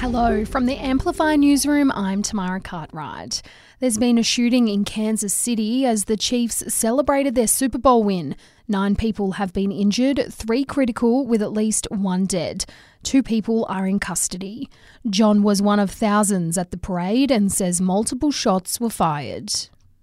[0.00, 3.40] Hello, from the Amplify newsroom, I'm Tamara Cartwright.
[3.80, 8.36] There's been a shooting in Kansas City as the Chiefs celebrated their Super Bowl win.
[8.68, 12.66] Nine people have been injured, three critical, with at least one dead.
[13.02, 14.68] Two people are in custody.
[15.08, 19.50] John was one of thousands at the parade and says multiple shots were fired.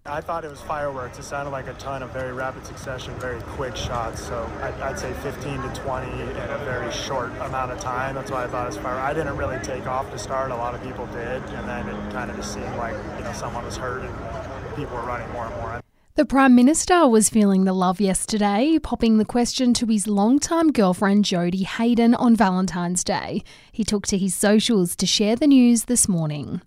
[0.05, 1.17] I thought it was fireworks.
[1.17, 4.21] It sounded like a ton of very rapid succession, very quick shots.
[4.21, 8.15] So I'd, I'd, say 15 to 20 in a very short amount of time.
[8.15, 9.05] That's why I thought it was fireworks.
[9.05, 10.51] I didn't really take off to start.
[10.51, 13.31] A lot of people did, and then it kind of just seemed like you know
[13.31, 15.81] someone was hurt and people were running more and more.
[16.15, 21.23] The Prime Minister was feeling the love yesterday, popping the question to his longtime girlfriend
[21.23, 23.41] Jodie Haydon on Valentine's Day.
[23.71, 26.61] He took to his socials to share the news this morning.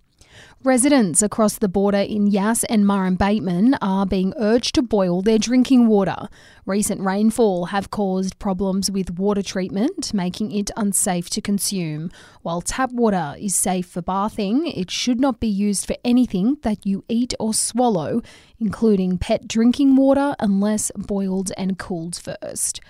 [0.63, 5.87] Residents across the border in Yass and Murrumbateman are being urged to boil their drinking
[5.87, 6.27] water.
[6.65, 12.09] Recent rainfall have caused problems with water treatment, making it unsafe to consume.
[12.41, 16.87] While tap water is safe for bathing, it should not be used for anything that
[16.87, 18.23] you eat or swallow,
[18.59, 22.81] including pet drinking water, unless boiled and cooled first.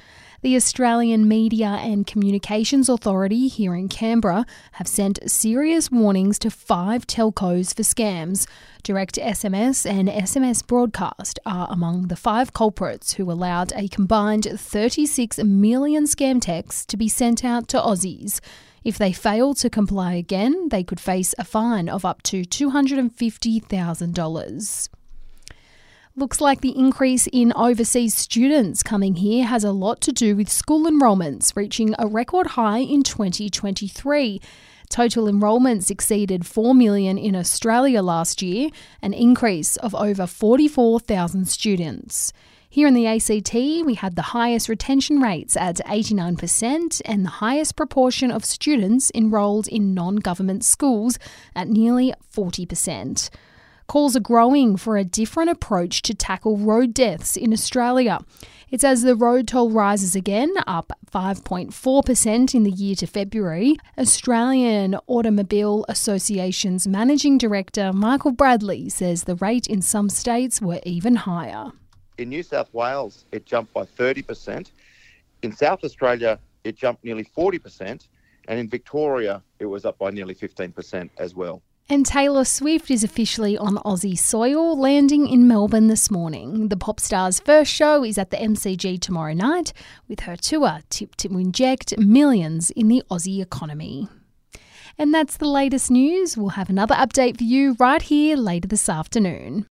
[0.48, 7.06] The Australian Media and Communications Authority here in Canberra have sent serious warnings to five
[7.06, 8.48] telcos for scams.
[8.82, 15.40] Direct SMS and SMS broadcast are among the five culprits who allowed a combined 36
[15.40, 18.40] million scam texts to be sent out to Aussies.
[18.86, 24.90] If they fail to comply again, they could face a fine of up to $250,000.
[26.20, 30.50] Looks like the increase in overseas students coming here has a lot to do with
[30.50, 34.42] school enrolments reaching a record high in 2023.
[34.90, 38.72] Total enrolments exceeded 4 million in Australia last year,
[39.04, 42.34] an increase of over 44,000 students.
[42.68, 47.76] Here in the ACT, we had the highest retention rates at 89% and the highest
[47.76, 51.20] proportion of students enrolled in non government schools
[51.56, 53.30] at nearly 40%.
[53.88, 58.20] Calls are growing for a different approach to tackle road deaths in Australia.
[58.70, 63.78] It's as the road toll rises again, up 5.4% in the year to February.
[63.98, 71.16] Australian Automobile Association's Managing Director Michael Bradley says the rate in some states were even
[71.16, 71.72] higher.
[72.18, 74.70] In New South Wales, it jumped by 30%.
[75.44, 78.10] In South Australia, it jumped nearly 40%.
[78.50, 81.62] And in Victoria, it was up by nearly 15% as well.
[81.90, 86.68] And Taylor Swift is officially on Aussie soil, landing in Melbourne this morning.
[86.68, 89.72] The pop star's first show is at the MCG tomorrow night,
[90.10, 94.10] with her tour tipped to inject millions in the Aussie economy.
[94.98, 96.36] And that's the latest news.
[96.36, 99.66] We'll have another update for you right here later this afternoon.